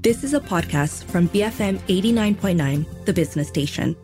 [0.00, 3.96] This is a podcast from BFM 89.9, the business station.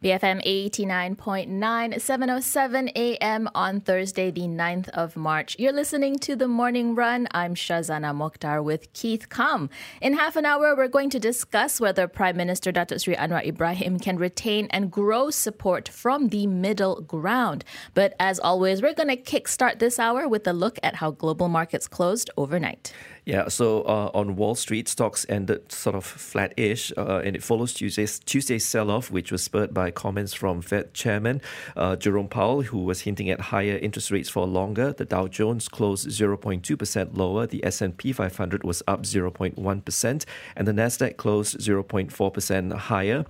[0.00, 3.48] BFM 89.9, 707 a.m.
[3.56, 5.56] on Thursday, the 9th of March.
[5.58, 7.26] You're listening to The Morning Run.
[7.32, 9.68] I'm Shazana Mokhtar with Keith Kam.
[10.00, 13.98] In half an hour, we're going to discuss whether Prime Minister Datuk Sri Anwar Ibrahim
[13.98, 17.64] can retain and grow support from the middle ground.
[17.94, 21.48] But as always, we're going to kickstart this hour with a look at how global
[21.48, 22.92] markets closed overnight.
[23.28, 27.74] Yeah, so uh, on Wall Street, stocks ended sort of flat-ish, uh, and it follows
[27.74, 31.42] Tuesday's Tuesday's sell-off, which was spurred by comments from Fed Chairman
[31.76, 34.94] uh, Jerome Powell, who was hinting at higher interest rates for longer.
[34.94, 37.46] The Dow Jones closed 0.2 percent lower.
[37.46, 40.24] The S&P 500 was up 0.1 percent,
[40.56, 43.26] and the Nasdaq closed 0.4 percent higher.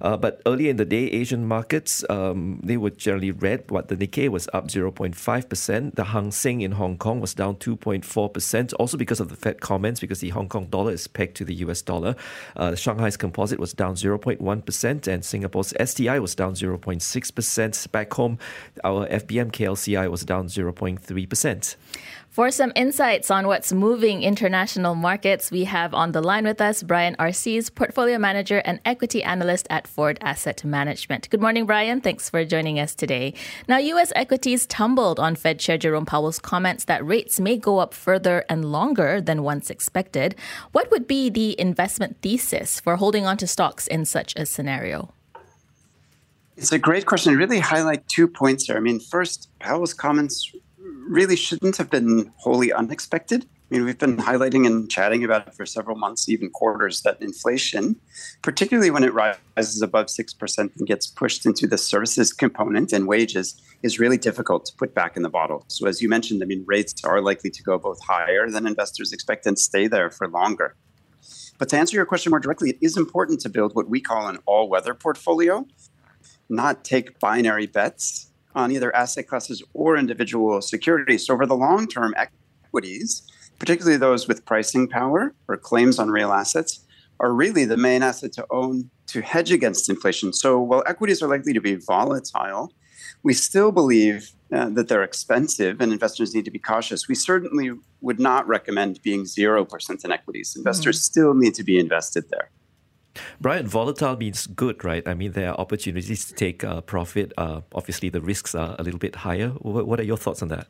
[0.00, 3.66] Uh, but earlier in the day, Asian markets, um, they were generally red.
[3.66, 5.94] But the Nikkei was up 0.5%.
[5.94, 10.00] The Hang Seng in Hong Kong was down 2.4%, also because of the Fed comments,
[10.00, 12.16] because the Hong Kong dollar is pegged to the US dollar.
[12.56, 17.92] Uh, Shanghai's composite was down 0.1%, and Singapore's STI was down 0.6%.
[17.92, 18.38] Back home,
[18.84, 21.76] our FBM KLCI was down 0.3%.
[22.36, 26.82] For some insights on what's moving international markets, we have on the line with us
[26.82, 31.30] Brian Arcese, portfolio manager and equity analyst at Foord Asset Management.
[31.30, 32.02] Good morning, Brian.
[32.02, 33.32] Thanks for joining us today.
[33.68, 34.12] Now, U.S.
[34.14, 38.66] equities tumbled on Fed Chair Jerome Powell's comments that rates may go up further and
[38.66, 40.34] longer than once expected.
[40.72, 45.14] What would be the investment thesis for holding onto stocks in such a scenario?
[46.58, 47.32] It's a great question.
[47.32, 48.76] I really highlight two points there.
[48.76, 50.52] I mean, first, Powell's comments
[51.08, 53.46] really shouldn't have been wholly unexpected.
[53.70, 57.20] I mean, we've been highlighting and chatting about it for several months, even quarters, that
[57.20, 57.96] inflation,
[58.42, 63.60] particularly when it rises above 6% and gets pushed into the services component and wages,
[63.82, 65.64] is really difficult to put back in the bottle.
[65.66, 69.12] So, as you mentioned, I mean, rates are likely to go both higher than investors
[69.12, 70.76] expect and stay there for longer.
[71.58, 74.28] But to answer your question more directly, it is important to build what we call
[74.28, 75.66] an all weather portfolio,
[76.48, 81.26] not take binary bets on either asset classes or individual securities.
[81.26, 83.22] So, over the long term, equities,
[83.58, 86.80] particularly those with pricing power or claims on real assets,
[87.20, 90.32] are really the main asset to own to hedge against inflation.
[90.32, 92.72] So, while equities are likely to be volatile,
[93.22, 97.08] we still believe uh, that they're expensive and investors need to be cautious.
[97.08, 100.54] We certainly would not recommend being 0% in equities.
[100.56, 101.12] Investors mm-hmm.
[101.12, 102.50] still need to be invested there.
[103.40, 105.06] Brian, volatile means good, right?
[105.06, 107.32] I mean, there are opportunities to take uh, profit.
[107.36, 109.48] Uh, obviously, the risks are a little bit higher.
[109.48, 110.68] What are your thoughts on that?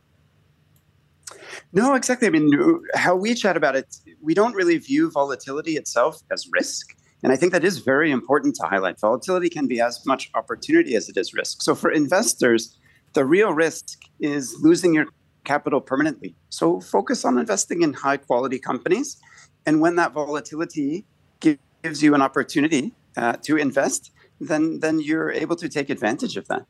[1.73, 2.29] No, exactly.
[2.29, 2.51] I mean,
[2.95, 6.95] how we chat about it, we don't really view volatility itself as risk.
[7.23, 9.01] And I think that is very important to highlight.
[9.01, 11.63] Volatility can be as much opportunity as it is risk.
[11.63, 12.79] So for investors,
[13.15, 15.07] the real risk is losing your
[15.45, 16.35] capital permanently.
[16.51, 19.17] So focus on investing in high quality companies.
[19.65, 21.05] And when that volatility
[21.41, 21.59] gives
[21.95, 24.11] you an opportunity uh, to invest,
[24.41, 26.67] then then you're able to take advantage of that.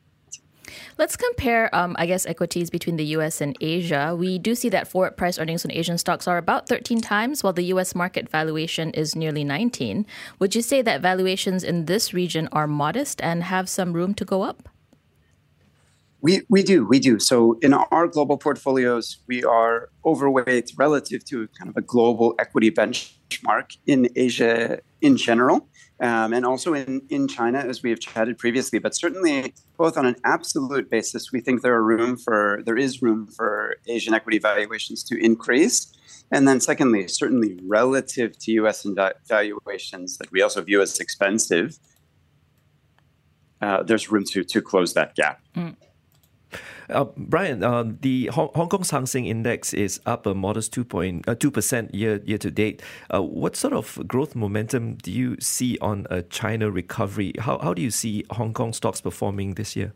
[0.97, 4.15] Let's compare, um, I guess, equities between the US and Asia.
[4.17, 7.53] We do see that forward price earnings on Asian stocks are about 13 times, while
[7.53, 10.05] the US market valuation is nearly 19.
[10.39, 14.25] Would you say that valuations in this region are modest and have some room to
[14.25, 14.69] go up?
[16.21, 17.19] We, we do, we do.
[17.19, 22.71] So in our global portfolios, we are overweight relative to kind of a global equity
[22.71, 25.69] benchmark in Asia in general,
[25.99, 28.79] um, and also in, in China, as we have chatted previously.
[28.79, 33.01] But certainly, both on an absolute basis, we think there are room for there is
[33.01, 35.93] room for Asian equity valuations to increase.
[36.31, 38.85] And then, secondly, certainly relative to U.S.
[39.27, 41.77] valuations that we also view as expensive,
[43.61, 45.41] uh, there's room to to close that gap.
[45.55, 45.75] Mm.
[46.89, 51.87] Uh, Brian, uh, the Hong, Kong's Hang Seng Index is up a modest 2.2% uh,
[51.91, 52.81] year, year to date.
[53.13, 57.33] Uh, what sort of growth momentum do you see on a China recovery?
[57.39, 59.93] How, how do you see Hong Kong stocks performing this year?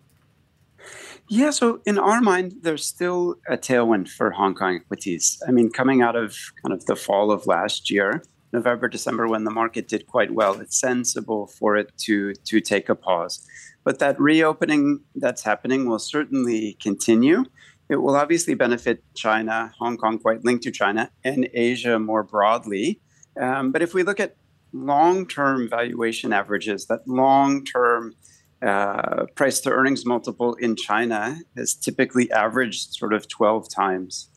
[1.30, 5.42] Yeah, so in our mind, there's still a tailwind for Hong Kong equities.
[5.48, 8.22] I mean, coming out of kind of the fall of last year,
[8.52, 12.90] November, December, when the market did quite well, it's sensible for it to to take
[12.90, 13.48] a pause.
[13.84, 17.46] But that reopening that's happening will certainly continue.
[17.90, 23.02] It will obviously benefit China, Hong Kong, quite linked to China, and Asia more broadly.
[23.40, 24.38] Um, but if we look at
[24.72, 28.14] long term valuation averages, that long term
[28.62, 34.30] uh, price to earnings multiple in China has typically averaged sort of 12 times,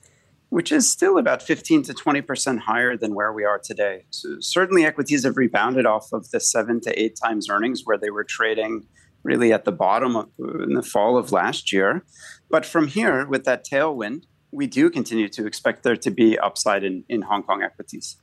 [0.49, 4.07] which is still about 15 to 20% higher than where we are today.
[4.11, 8.11] So certainly equities have rebounded off of the seven to eight times earnings where they
[8.11, 8.87] were trading
[9.25, 12.05] really at the bottom of, in the fall of last year.
[12.51, 16.85] But from here, with that tailwind, we do continue to expect there to be upside
[16.85, 18.17] in, in Hong Kong equities.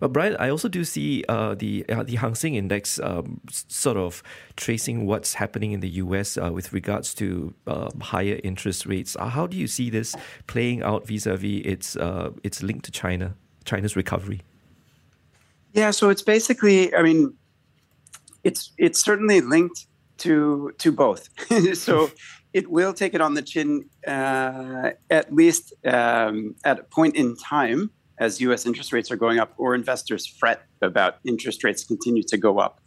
[0.00, 3.96] Uh, Brian, I also do see uh, the uh, the Hang Seng Index um, sort
[3.96, 4.22] of
[4.56, 6.38] tracing what's happening in the U.S.
[6.38, 9.16] Uh, with regards to uh, higher interest rates.
[9.18, 10.14] Uh, how do you see this
[10.46, 11.96] playing out vis-a-vis its
[12.44, 13.34] its link to China,
[13.64, 14.42] China's recovery?
[15.72, 17.34] Yeah, so it's basically, I mean,
[18.44, 19.86] it's it's certainly linked
[20.18, 21.28] to to both.
[21.74, 22.10] so
[22.52, 27.36] it will take it on the chin uh, at least um, at a point in
[27.36, 28.64] time as U.S.
[28.64, 32.80] interest rates are going up, or investors fret about interest rates continue to go up.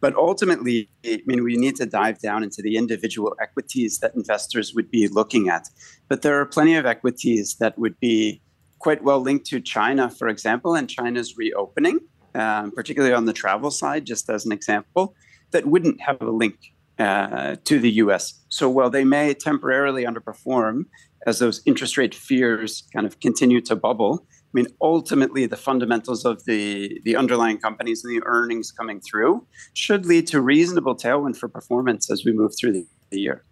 [0.00, 4.74] But ultimately, I mean, we need to dive down into the individual equities that investors
[4.74, 5.68] would be looking at.
[6.08, 8.42] But there are plenty of equities that would be
[8.80, 12.00] quite well linked to China, for example, and China's reopening,
[12.34, 15.14] um, particularly on the travel side, just as an example,
[15.52, 16.56] that wouldn't have a link
[16.98, 18.34] uh, to the US.
[18.48, 20.84] So while they may temporarily underperform
[21.26, 26.26] as those interest rate fears kind of continue to bubble, I mean, ultimately, the fundamentals
[26.26, 31.38] of the, the underlying companies and the earnings coming through should lead to reasonable tailwind
[31.38, 33.44] for performance as we move through the, the year.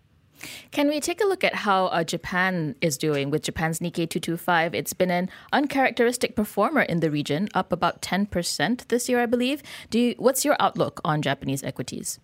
[0.71, 4.75] Can we take a look at how uh, Japan is doing with Japan's Nikkei 225?
[4.75, 9.63] It's been an uncharacteristic performer in the region, up about 10% this year, I believe.
[9.91, 12.19] Do you, what's your outlook on Japanese equities?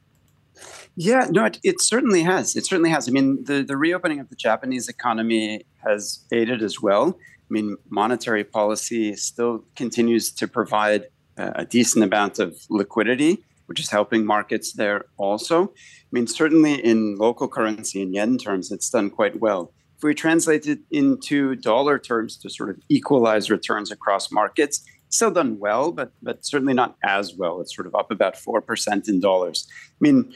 [0.96, 2.56] Yeah, no, it, it, certainly has.
[2.56, 3.08] It certainly has.
[3.08, 7.18] I mean, the, the reopening of the Japanese economy has aided as well.
[7.18, 11.06] I mean, monetary policy still continues to provide
[11.38, 15.64] uh, a decent amount of liquidity, which is helping markets there also.
[15.64, 19.72] I mean, certainly in local currency in yen terms, it's done quite well.
[19.96, 25.30] If we translate it into dollar terms to sort of equalize returns across markets, still
[25.30, 27.60] done well, but but certainly not as well.
[27.60, 29.66] It's sort of up about four percent in dollars.
[29.70, 30.34] I mean,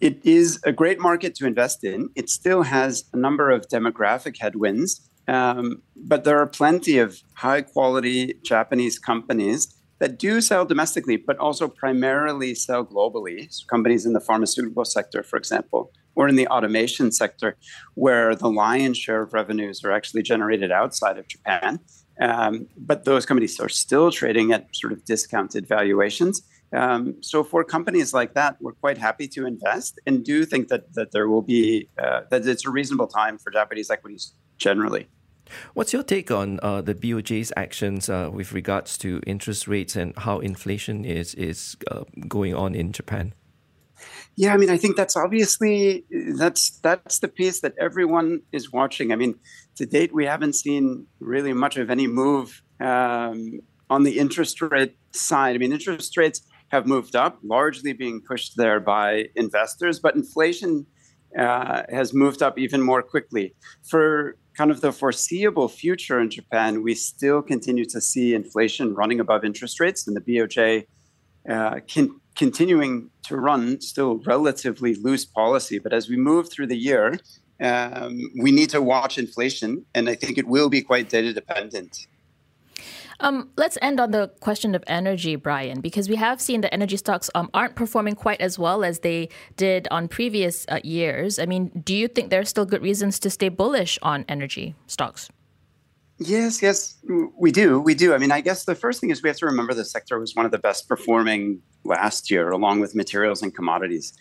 [0.00, 2.08] it is a great market to invest in.
[2.14, 7.62] It still has a number of demographic headwinds, um, but there are plenty of high
[7.62, 13.52] quality Japanese companies that do sell domestically, but also primarily sell globally.
[13.52, 17.56] So companies in the pharmaceutical sector, for example, or in the automation sector,
[17.94, 21.80] where the lion's share of revenues are actually generated outside of Japan.
[22.20, 26.42] Um, but those companies are still trading at sort of discounted valuations.
[26.72, 30.94] Um, so for companies like that, we're quite happy to invest and do think that
[30.94, 35.08] that there will be uh, that it's a reasonable time for Japanese equities generally.
[35.74, 40.16] What's your take on uh, the BOJ's actions uh, with regards to interest rates and
[40.18, 43.34] how inflation is is uh, going on in Japan?
[44.36, 46.04] Yeah, I mean, I think that's obviously
[46.36, 49.12] that's that's the piece that everyone is watching.
[49.12, 49.36] I mean,
[49.76, 54.96] to date, we haven't seen really much of any move um, on the interest rate
[55.12, 55.54] side.
[55.54, 60.86] I mean, interest rates have moved up, largely being pushed there by investors, but inflation
[61.38, 63.54] uh, has moved up even more quickly.
[63.88, 69.20] For kind of the foreseeable future in Japan, we still continue to see inflation running
[69.20, 70.86] above interest rates, and the BOJ
[71.48, 75.78] uh, can, continuing to run still relatively loose policy.
[75.78, 77.18] But as we move through the year,
[77.60, 82.06] um, we need to watch inflation, and I think it will be quite data dependent.
[83.20, 86.96] Um, let's end on the question of energy, Brian, because we have seen that energy
[86.96, 91.38] stocks um, aren't performing quite as well as they did on previous uh, years.
[91.38, 94.74] I mean, do you think there are still good reasons to stay bullish on energy
[94.86, 95.30] stocks?
[96.18, 96.96] Yes, yes,
[97.36, 97.80] we do.
[97.80, 98.14] We do.
[98.14, 100.34] I mean, I guess the first thing is we have to remember the sector was
[100.36, 104.12] one of the best performing last year, along with materials and commodities.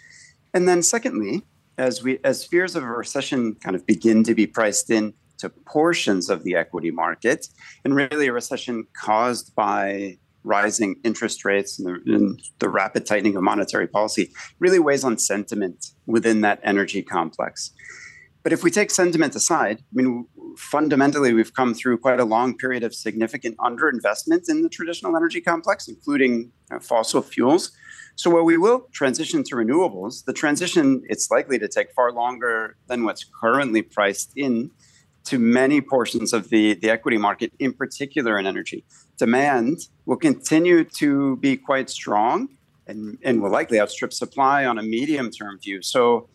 [0.55, 1.43] And then, secondly,
[1.77, 5.49] as we as fears of a recession kind of begin to be priced in to
[5.49, 7.47] portions of the equity market,
[7.83, 13.35] and really a recession caused by rising interest rates and the, and the, rapid tightening
[13.35, 17.71] of monetary policy really weighs on sentiment within that energy complex.
[18.41, 22.57] But if we take sentiment aside, I mean, fundamentally, we've come through quite a long
[22.57, 27.71] period of significant underinvestment in the traditional energy complex, including fossil fuels.
[28.15, 32.77] So while we will transition to renewables, the transition it's likely to take far longer
[32.87, 34.71] than what's currently priced in
[35.25, 38.83] to many portions of the, the equity market, in particular in energy.
[39.17, 42.49] Demand will continue to be quite strong
[42.87, 45.81] and, and will likely outstrip supply on a medium term view.
[45.81, 46.29] So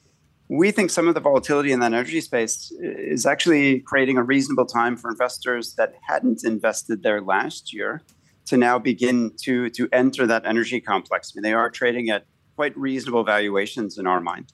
[0.49, 4.65] we think some of the volatility in that energy space is actually creating a reasonable
[4.65, 8.03] time for investors that hadn't invested there last year
[8.47, 11.33] to now begin to to enter that energy complex.
[11.35, 12.25] I mean, they are trading at
[12.57, 14.53] quite reasonable valuations in our mind.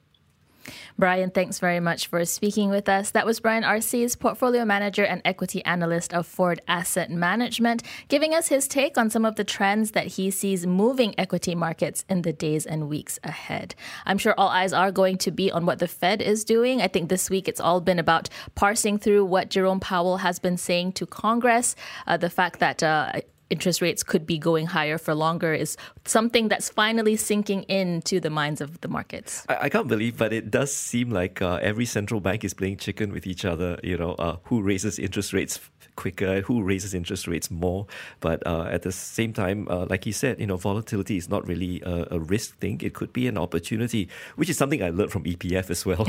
[0.99, 3.11] Brian, thanks very much for speaking with us.
[3.11, 8.49] That was Brian Arcese, portfolio manager and equity analyst of Foord Asset Management, giving us
[8.49, 12.33] his take on some of the trends that he sees moving equity markets in the
[12.33, 13.75] days and weeks ahead.
[14.07, 16.81] I'm sure all eyes are going to be on what the Fed is doing.
[16.81, 20.57] I think this week it's all been about parsing through what Jerome Powell has been
[20.57, 25.15] saying to Congress, uh, the fact that uh, interest rates could be going higher for
[25.15, 29.45] longer is something that's finally sinking into the minds of the markets.
[29.49, 32.79] I, I can't believe, but it does seem like uh, every central bank is playing
[32.79, 33.79] chicken with each other.
[33.83, 35.61] You know, uh, who raises interest rates
[35.97, 37.87] quicker, who raises interest rates more.
[38.21, 41.47] But uh, at the same time, uh, like you said, you know, volatility is not
[41.47, 42.81] really a, a, risk thing.
[42.83, 46.07] It could be an opportunity, which is something I learned from EPF as well.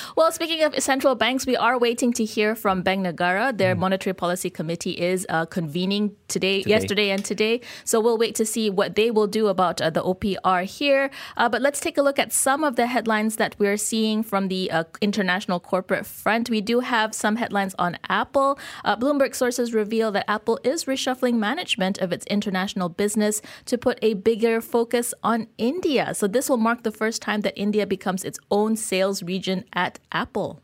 [0.16, 3.56] well, speaking of central banks, we are waiting to hear from Bank Negara.
[3.56, 3.80] Their mm.
[3.80, 7.60] monetary policy committee is uh, convening today, today, yesterday, and today.
[7.84, 11.10] So we'll wait to see what they will do about uh, the OPR here.
[11.36, 14.48] Uh, but let's take a look at some of the headlines that we're seeing from
[14.48, 16.50] the uh, international corporate front.
[16.50, 18.58] We do have some headlines on Apple.
[18.84, 23.98] Uh, Bloomberg sources reveal that Apple is reshuffling management of its international business to put
[24.02, 26.14] a bigger focus on India.
[26.14, 29.98] So this will mark the first time that India becomes its own sales region at
[30.12, 30.60] Apple.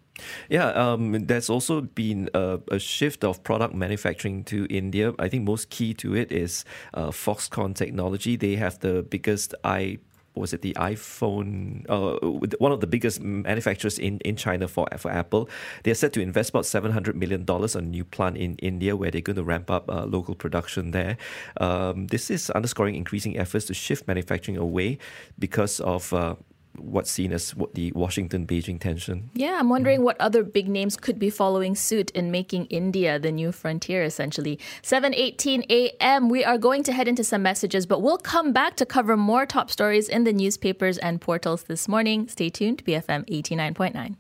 [0.49, 5.13] Yeah, um, there's also been a, a, shift of product manufacturing to India.
[5.19, 8.37] I think most key to it is uh, Foxconn technology.
[8.37, 9.99] They have the biggest i
[10.35, 11.87] was it the iPhone?
[11.89, 12.19] Uh,
[12.59, 15.49] one of the biggest manufacturers in, in China for for Apple.
[15.85, 18.97] They're set to invest about seven hundred million dollars on a new plant in India,
[18.97, 21.17] where they're going to ramp up uh, local production there.
[21.61, 24.99] Um, this is underscoring increasing efforts to shift manufacturing away
[25.39, 26.35] because of uh,
[26.79, 29.31] what's seen as what the Washington Beijing tension.
[29.35, 33.33] Yeah, I'm wondering what other big names could be following suit in making India the
[33.33, 34.59] new frontier essentially.
[34.83, 36.29] 7:18 a.m.
[36.29, 39.47] we are going to head into some messages but we'll come back to cover more
[39.47, 42.29] top stories in the newspapers and portals this morning.
[42.29, 44.17] Stay tuned to BFM 89.9.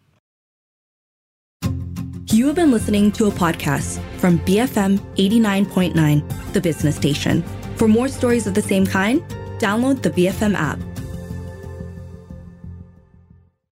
[2.32, 7.44] You have been listening to a podcast from BFM 89.9, the business station.
[7.76, 9.22] For more stories of the same kind,
[9.58, 10.80] download the BFM app.